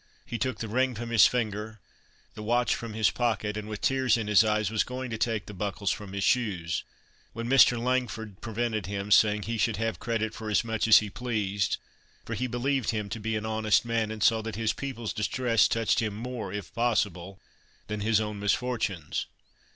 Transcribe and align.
He 0.25 0.39
took 0.39 0.57
the 0.57 0.67
ring 0.67 0.95
from 0.95 1.11
his 1.11 1.27
finger, 1.27 1.79
the 2.33 2.41
watch 2.41 2.73
from 2.73 2.93
his 2.95 3.11
pocket, 3.11 3.55
and, 3.55 3.69
with 3.69 3.81
tears 3.81 4.17
in 4.17 4.25
his 4.25 4.43
eyes 4.43 4.71
was 4.71 4.83
going 4.83 5.11
to 5.11 5.17
take 5.19 5.45
the 5.45 5.53
buckles 5.53 5.91
from 5.91 6.13
his 6.13 6.23
shoes, 6.23 6.83
when 7.33 7.47
Mr. 7.47 7.79
Langford 7.79 8.41
prevented 8.41 8.87
him, 8.87 9.11
saying 9.11 9.43
he 9.43 9.59
should 9.59 9.77
have 9.77 9.99
credit 9.99 10.33
for 10.33 10.49
as 10.49 10.63
much 10.63 10.87
as 10.87 10.97
he 11.05 11.11
pleased, 11.11 11.77
for 12.25 12.33
he 12.33 12.47
believed 12.47 12.89
him 12.89 13.09
to 13.09 13.19
be 13.19 13.35
an 13.35 13.45
honest 13.45 13.85
man, 13.85 14.09
and 14.09 14.23
saw 14.23 14.41
that 14.41 14.55
his 14.55 14.73
people's 14.73 15.13
distress 15.13 15.67
touched 15.67 16.01
him 16.01 16.15
more, 16.15 16.51
if 16.51 16.73
possible, 16.73 17.39
than 17.85 17.99
his 17.99 18.19
own 18.19 18.39
misfortunes. 18.39 19.27